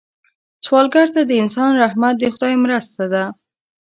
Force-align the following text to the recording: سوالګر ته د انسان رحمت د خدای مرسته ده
سوالګر 0.65 1.07
ته 1.15 1.21
د 1.29 1.31
انسان 1.43 1.71
رحمت 1.83 2.15
د 2.19 2.23
خدای 2.33 2.55
مرسته 2.65 3.03
ده 3.13 3.23